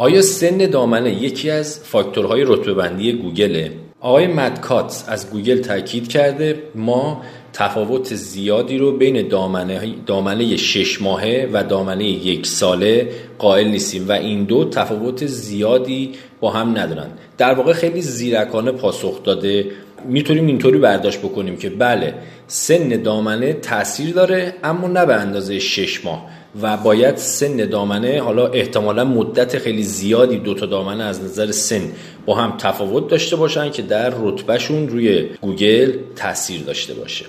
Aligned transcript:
آیا 0.00 0.22
سن 0.22 0.56
دامنه 0.58 1.22
یکی 1.22 1.50
از 1.50 1.80
فاکتورهای 1.84 2.44
رتبه 2.46 2.74
بندی 2.74 3.12
گوگله؟ 3.12 3.72
آقای 4.00 4.26
مدکات 4.26 5.04
از 5.08 5.30
گوگل 5.30 5.58
تاکید 5.58 6.08
کرده 6.08 6.62
ما 6.74 7.22
تفاوت 7.52 8.14
زیادی 8.14 8.78
رو 8.78 8.96
بین 8.96 9.28
دامنه, 9.28 9.94
دامنه 10.06 10.56
شش 10.56 11.02
ماهه 11.02 11.48
و 11.52 11.64
دامنه 11.64 12.04
یک 12.04 12.46
ساله 12.46 13.10
قائل 13.38 13.68
نیستیم 13.68 14.08
و 14.08 14.12
این 14.12 14.44
دو 14.44 14.64
تفاوت 14.64 15.26
زیادی 15.26 16.12
با 16.40 16.50
هم 16.50 16.78
ندارن 16.78 17.10
در 17.38 17.54
واقع 17.54 17.72
خیلی 17.72 18.02
زیرکانه 18.02 18.72
پاسخ 18.72 19.22
داده 19.22 19.66
می‌تونیم 20.04 20.46
اینطوری 20.46 20.78
برداشت 20.78 21.18
بکنیم 21.18 21.56
که 21.56 21.70
بله 21.70 22.14
سن 22.46 22.88
دامنه 22.88 23.52
تاثیر 23.52 24.14
داره 24.14 24.54
اما 24.64 24.88
نه 24.88 25.06
به 25.06 25.14
اندازه 25.14 25.58
شش 25.58 26.04
ماه. 26.04 26.26
و 26.62 26.76
باید 26.76 27.16
سن 27.16 27.56
دامنه 27.56 28.20
حالا 28.20 28.46
احتمالا 28.46 29.04
مدت 29.04 29.58
خیلی 29.58 29.82
زیادی 29.82 30.38
دوتا 30.38 30.66
دامنه 30.66 31.04
از 31.04 31.22
نظر 31.24 31.50
سن 31.50 31.82
با 32.26 32.34
هم 32.34 32.56
تفاوت 32.58 33.08
داشته 33.08 33.36
باشن 33.36 33.70
که 33.70 33.82
در 33.82 34.12
رتبهشون 34.20 34.88
روی 34.88 35.26
گوگل 35.40 35.92
تاثیر 36.16 36.62
داشته 36.62 36.94
باشه. 36.94 37.24